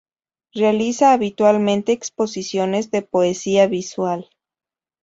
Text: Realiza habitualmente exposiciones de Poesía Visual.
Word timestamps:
Realiza 0.55 1.11
habitualmente 1.13 1.91
exposiciones 1.91 2.89
de 2.89 3.03
Poesía 3.03 3.67
Visual. 3.67 4.31